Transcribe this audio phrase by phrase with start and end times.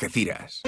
[0.00, 0.62] Algeciras.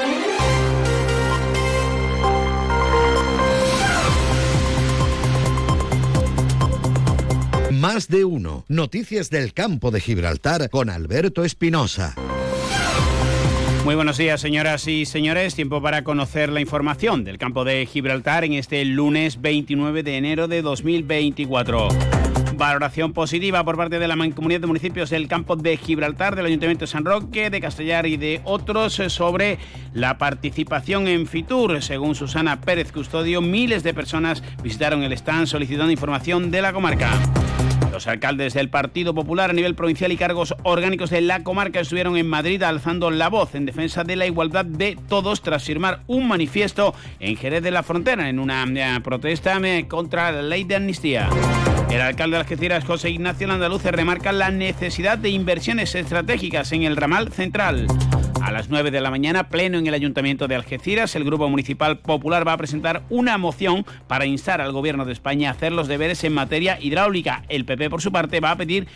[7.71, 8.65] Más de uno.
[8.67, 12.17] Noticias del campo de Gibraltar con Alberto Espinosa.
[13.85, 15.55] Muy buenos días, señoras y señores.
[15.55, 20.49] Tiempo para conocer la información del campo de Gibraltar en este lunes 29 de enero
[20.49, 22.20] de 2024.
[22.61, 26.83] Valoración positiva por parte de la Mancomunidad de Municipios del Campo de Gibraltar, del Ayuntamiento
[26.83, 29.59] de San Roque, de Castellar y de otros sobre
[29.95, 31.83] la participación en Fitur.
[31.83, 37.09] Según Susana Pérez Custodio, miles de personas visitaron el stand solicitando información de la comarca.
[38.01, 42.17] Los alcaldes del Partido Popular a nivel provincial y cargos orgánicos de la comarca estuvieron
[42.17, 46.27] en Madrid alzando la voz en defensa de la igualdad de todos tras firmar un
[46.27, 50.77] manifiesto en Jerez de la Frontera en una eh, protesta eh, contra la ley de
[50.77, 51.29] amnistía.
[51.91, 56.97] El alcalde de Algeciras, José Ignacio Landaluce, remarca la necesidad de inversiones estratégicas en el
[56.97, 57.87] ramal central.
[58.43, 61.99] A las 9 de la mañana, pleno en el Ayuntamiento de Algeciras, el Grupo Municipal
[61.99, 65.89] Popular va a presentar una moción para instar al Gobierno de España a hacer los
[65.89, 67.45] deberes en materia hidráulica.
[67.49, 68.87] El PP, por su parte, va a pedir,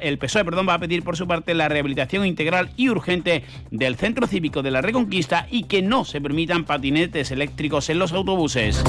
[0.00, 3.96] el PSOE, perdón, va a pedir por su parte la rehabilitación integral y urgente del
[3.96, 8.82] Centro Cívico de la Reconquista y que no se permitan patinetes eléctricos en los autobuses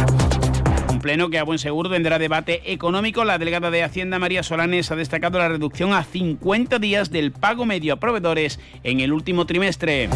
[1.05, 3.25] pleno que a buen seguro tendrá debate económico.
[3.25, 7.63] La delegada de Hacienda María Solanes ha destacado la reducción a 50 días del pago
[7.63, 10.09] medio a proveedores en el último trimestre.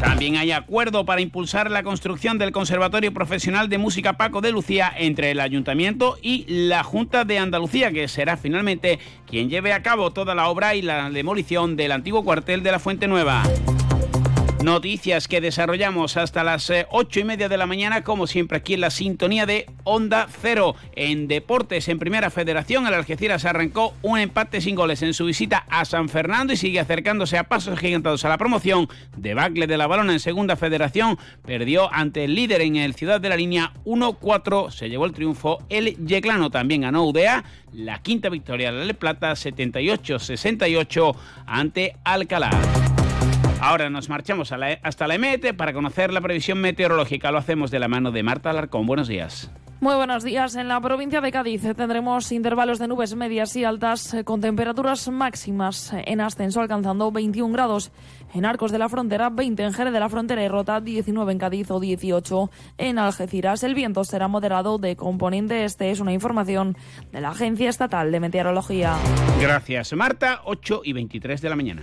[0.00, 4.92] También hay acuerdo para impulsar la construcción del Conservatorio Profesional de Música Paco de Lucía
[4.98, 10.10] entre el Ayuntamiento y la Junta de Andalucía, que será finalmente quien lleve a cabo
[10.10, 13.44] toda la obra y la demolición del antiguo cuartel de la Fuente Nueva.
[14.62, 18.74] Noticias que desarrollamos hasta las eh, ocho y media de la mañana, como siempre aquí
[18.74, 20.74] en la sintonía de Onda Cero.
[20.96, 25.64] En Deportes, en Primera Federación, el Algeciras arrancó un empate sin goles en su visita
[25.70, 28.88] a San Fernando y sigue acercándose a pasos gigantados a la promoción.
[29.16, 33.28] Debacle de la balona en Segunda Federación, perdió ante el líder en el Ciudad de
[33.28, 34.72] la Línea 1-4.
[34.72, 37.44] Se llevó el triunfo el Yeclano, también ganó UDEA.
[37.72, 41.14] La quinta victoria de la Plata, 78-68
[41.46, 42.50] ante Alcalá.
[43.60, 47.32] Ahora nos marchamos hasta la EMET para conocer la previsión meteorológica.
[47.32, 48.86] Lo hacemos de la mano de Marta Alarcón.
[48.86, 49.50] Buenos días.
[49.80, 50.56] Muy buenos días.
[50.56, 55.08] En la provincia de Cádiz tendremos intervalos de nubes medias y altas eh, con temperaturas
[55.08, 57.92] máximas en ascenso alcanzando 21 grados.
[58.34, 61.38] En Arcos de la Frontera 20, en Jerez de la Frontera y Rota 19 en
[61.38, 63.62] Cádiz o 18 en Algeciras.
[63.62, 65.90] El viento será moderado de componente este.
[65.92, 66.76] Es una información
[67.12, 68.96] de la Agencia Estatal de Meteorología.
[69.40, 70.42] Gracias, Marta.
[70.44, 71.82] 8 y 23 de la mañana.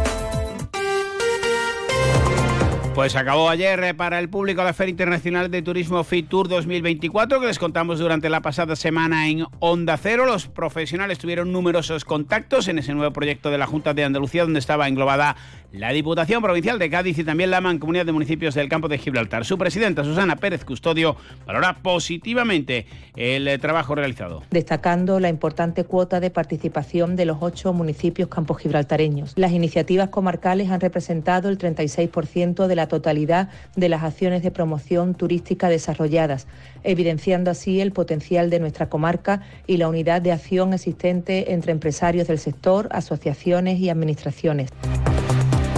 [3.01, 7.41] Pues acabó ayer eh, para el público la Feria Internacional de Turismo Fit Tour 2024
[7.41, 10.27] que les contamos durante la pasada semana en Onda Cero.
[10.27, 14.59] Los profesionales tuvieron numerosos contactos en ese nuevo proyecto de la Junta de Andalucía donde
[14.59, 15.35] estaba englobada
[15.71, 19.45] la Diputación Provincial de Cádiz y también la Mancomunidad de Municipios del Campo de Gibraltar.
[19.45, 21.15] Su presidenta, Susana Pérez Custodio,
[21.47, 22.85] valora positivamente
[23.15, 24.43] el eh, trabajo realizado.
[24.51, 29.33] Destacando la importante cuota de participación de los ocho municipios campos gibraltareños.
[29.37, 33.47] Las iniciativas comarcales han representado el 36% de la totalidad
[33.77, 36.45] de las acciones de promoción turística desarrolladas,
[36.83, 42.27] evidenciando así el potencial de nuestra comarca y la unidad de acción existente entre empresarios
[42.27, 44.69] del sector, asociaciones y administraciones.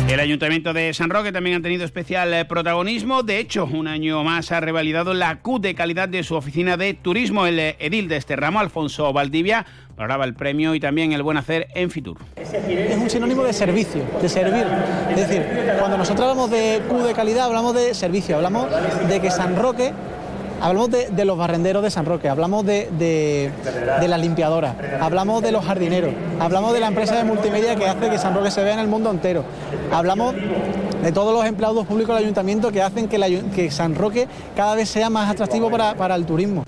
[0.09, 3.23] El Ayuntamiento de San Roque también ha tenido especial eh, protagonismo.
[3.23, 6.93] De hecho, un año más ha revalidado la Q de calidad de su oficina de
[6.93, 7.47] turismo.
[7.47, 9.65] El eh, edil de este ramo, Alfonso Valdivia,
[9.95, 12.17] valoraba el premio y también el buen hacer en Fitur.
[12.35, 14.67] Es un sinónimo de servicio, de servir.
[15.09, 15.45] Es decir,
[15.79, 18.67] cuando nosotros hablamos de Q de calidad, hablamos de servicio, hablamos
[19.07, 19.93] de que San Roque
[20.61, 25.65] Hablamos de, los barrenderos de San Roque, hablamos de, de, las limpiadoras, hablamos de los
[25.65, 28.79] jardineros, hablamos de la empresa de multimedia que hace que San Roque se vea en
[28.79, 29.43] el mundo entero,
[29.91, 34.87] hablamos de todos los empleados públicos del ayuntamiento que hacen que, San Roque cada vez
[34.87, 36.63] sea más atractivo para, para el turismo.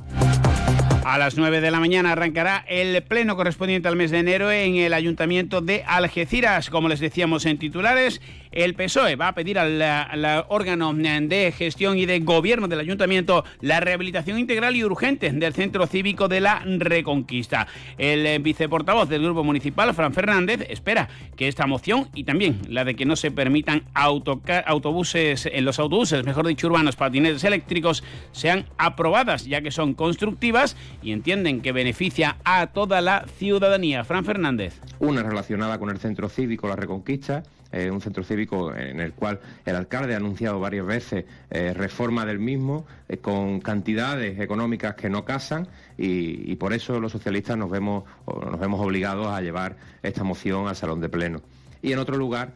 [1.06, 4.76] A las 9 de la mañana arrancará el pleno correspondiente al mes de enero en
[4.78, 6.72] el Ayuntamiento de Algeciras.
[6.72, 8.22] Como les decíamos en titulares,
[8.56, 13.82] El PSOE va a pedir al, órgano de gestión y de gobierno del ayuntamiento la
[13.82, 17.68] rehabilitación integral y urgente del centro cívico de la Reconquista.
[17.98, 22.86] El eh, viceportavoz del grupo municipal, Fran Fernández, espera que esta moción y también la
[22.86, 28.68] de que no se permitan autobuses en los autobuses, mejor dicho urbanos, patinetes eléctricos, sean
[28.78, 34.06] aprobadas, ya que son constructivas y entienden que beneficia a toda la ciudadanía.
[34.06, 34.80] Fran Fernández.
[35.00, 37.44] Una relacionada con el centro cívico La Reconquista,
[37.76, 38.45] eh, un centro cívico
[38.76, 43.60] en el cual el alcalde ha anunciado varias veces eh, reforma del mismo eh, con
[43.60, 49.28] cantidades económicas que no casan y, por eso los socialistas nos vemos, nos vemos obligados
[49.28, 51.42] a llevar esta moción al salón de pleno.
[51.82, 52.54] Y en otro lugar,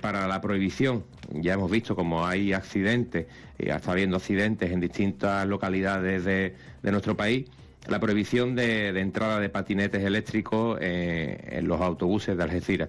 [0.00, 3.26] para la prohibición, ya hemos visto como hay accidentes,
[3.58, 7.46] y está habiendo accidentes en distintas localidades de nuestro país,
[7.88, 12.88] la prohibición de, entrada de patinetes eléctricos eh, en los autobuses de Algeciras.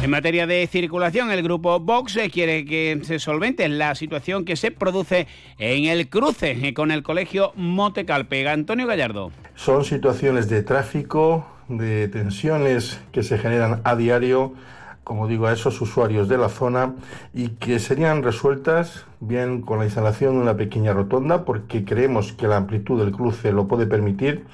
[0.00, 4.54] En materia de circulación, el grupo Vox eh, quiere que se solvente la situación que
[4.54, 5.26] se produce
[5.58, 8.48] en el cruce eh, con el colegio Montecalpe.
[8.48, 9.32] Antonio Gallardo.
[9.56, 14.54] Son situaciones de tráfico, de tensiones que se generan a diario
[15.02, 16.94] como digo, a esos usuarios de la zona
[17.32, 22.46] y que serían resueltas bien con la instalación de una pequeña rotonda, porque creemos que
[22.46, 24.44] la amplitud del cruce lo puede permitir,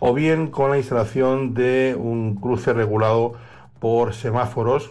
[0.00, 3.34] o bien con la instalación de un cruce regulado
[3.80, 4.90] por semáforos.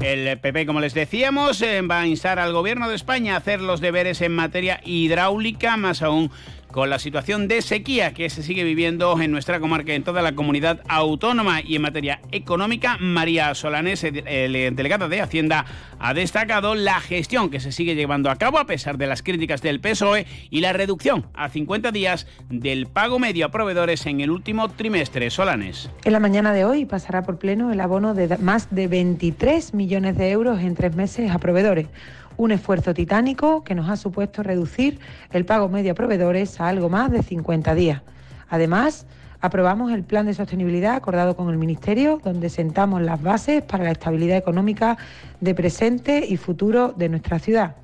[0.00, 3.60] El PP, como les decíamos, eh, va a instar al Gobierno de España a hacer
[3.60, 6.30] los deberes en materia hidráulica, más aún
[6.72, 10.34] con la situación de sequía que se sigue viviendo en nuestra comarca, en toda la
[10.34, 12.96] comunidad autónoma y en materia económica.
[12.98, 15.64] María Solanés, delegada de Hacienda,
[15.98, 19.62] ha destacado la gestión que se sigue llevando a cabo a pesar de las críticas
[19.62, 24.30] del PSOE y la reducción a 50 días del pago medio a proveedores en el
[24.30, 25.30] último trimestre.
[25.30, 25.90] Solanes.
[26.04, 30.16] En la mañana de hoy pasará por pleno el abono de más de 23 millones
[30.16, 31.86] de euros en tres meses a proveedores
[32.38, 34.98] un esfuerzo titánico que nos ha supuesto reducir
[35.32, 38.00] el pago medio a proveedores a algo más de 50 días.
[38.48, 39.06] Además,
[39.40, 43.90] aprobamos el plan de sostenibilidad acordado con el Ministerio, donde sentamos las bases para la
[43.90, 44.96] estabilidad económica
[45.40, 47.76] de presente y futuro de nuestra ciudad.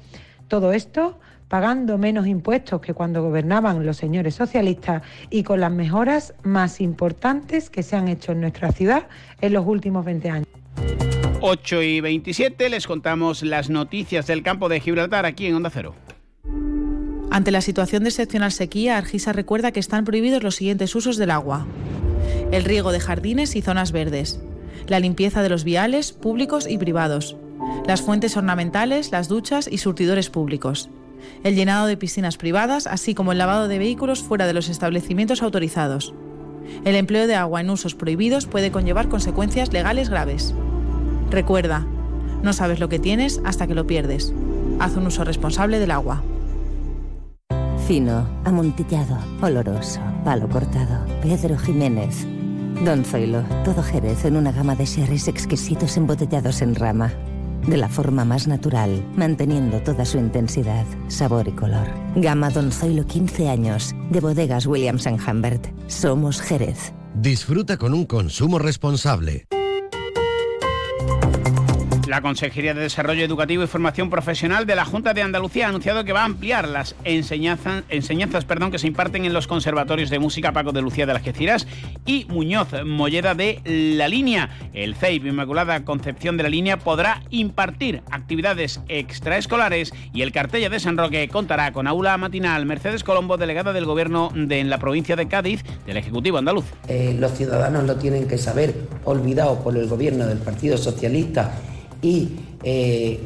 [0.49, 1.19] Todo esto
[1.49, 7.71] pagando menos impuestos que cuando gobernaban los señores socialistas y con las mejoras más importantes
[7.71, 9.09] que se han hecho en nuestra ciudad
[9.41, 10.54] en los últimos 20 años.
[11.41, 15.95] 8 y 27 les contamos las noticias del campo de Gibraltar aquí en Onda Cero.
[17.31, 21.31] Ante la situación de excepcional sequía, Argisa recuerda que están prohibidos los siguientes usos del
[21.31, 21.67] agua.
[22.53, 24.41] El riego de jardines y zonas verdes.
[24.87, 27.37] La limpieza de los viales públicos y privados.
[27.87, 30.91] Las fuentes ornamentales, las duchas y surtidores públicos.
[31.43, 35.43] El llenado de piscinas privadas, así como el lavado de vehículos fuera de los establecimientos
[35.43, 36.15] autorizados.
[36.85, 40.55] El empleo de agua en usos prohibidos puede conllevar consecuencias legales graves.
[41.35, 41.85] Recuerda,
[42.45, 44.33] no sabes lo que tienes hasta que lo pierdes.
[44.79, 46.23] Haz un uso responsable del agua.
[47.89, 51.05] Fino, amontillado, oloroso, palo cortado.
[51.23, 52.25] Pedro Jiménez.
[52.85, 57.13] Don Zoilo, todo Jerez en una gama de sherries exquisitos embotellados en rama.
[57.67, 61.89] De la forma más natural, manteniendo toda su intensidad, sabor y color.
[62.15, 65.67] Gama Don Zoilo 15 años, de bodegas Williams⁇ Humbert.
[65.89, 66.93] Somos Jerez.
[67.17, 69.49] Disfruta con un consumo responsable.
[72.15, 76.05] La Consejería de Desarrollo Educativo y Formación Profesional de la Junta de Andalucía ha anunciado
[76.05, 80.21] que va a ampliar las enseñanzas, enseñanzas perdón, que se imparten en los conservatorios de
[80.21, 81.67] música Paco de Lucía de las Queciras
[82.07, 84.49] y Muñoz Molleda de La Línea.
[84.75, 90.79] El CEIP Inmaculada Concepción de la Línea podrá impartir actividades extraescolares y el Cartella de
[90.79, 92.65] San Roque contará con aula matinal.
[92.65, 96.67] Mercedes Colombo, delegada del Gobierno de en la provincia de Cádiz del Ejecutivo Andaluz.
[96.87, 101.53] Eh, los ciudadanos lo tienen que saber, olvidado por el Gobierno del Partido Socialista
[102.05, 102.29] y
[102.63, 103.19] eh,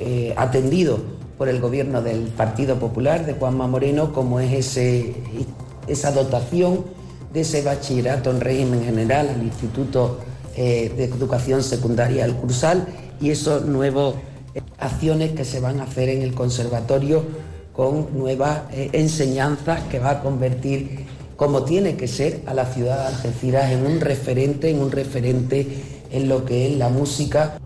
[0.00, 0.98] eh, atendido
[1.38, 4.76] por el gobierno del Partido Popular de Juanma Moreno, como es
[5.86, 6.84] esa dotación
[7.32, 10.18] de ese bachillerato en régimen general al Instituto
[10.56, 12.86] eh, de Educación Secundaria El Cursal
[13.20, 14.14] y esas nuevas
[14.78, 17.22] acciones que se van a hacer en el conservatorio
[17.72, 23.16] con nuevas enseñanzas que va a convertir, como tiene que ser, a la ciudad de
[23.16, 25.66] Algeciras en un referente, en un referente
[26.12, 27.58] en lo que es la música.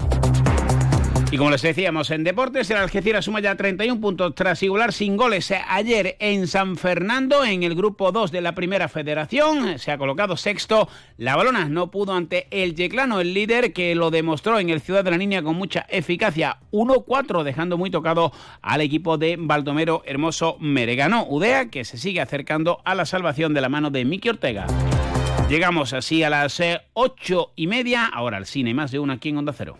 [1.30, 5.18] Y como les decíamos, en deportes, el Algeciras suma ya 31 puntos tras igualar sin
[5.18, 9.78] goles ayer en San Fernando, en el grupo 2 de la Primera Federación.
[9.78, 10.88] Se ha colocado sexto.
[11.18, 15.04] La balona no pudo ante el Yeclano, el líder, que lo demostró en el Ciudad
[15.04, 16.60] de la Niña con mucha eficacia.
[16.72, 18.32] 1-4, dejando muy tocado
[18.62, 21.26] al equipo de Baldomero Hermoso Meregano.
[21.28, 24.66] Udea, que se sigue acercando a la salvación de la mano de Miki Ortega.
[25.50, 26.58] Llegamos así a las
[26.94, 28.06] 8 eh, y media.
[28.06, 29.76] Ahora al cine, más de una aquí en Onda Cero.